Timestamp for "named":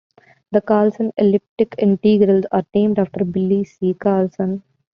2.73-2.97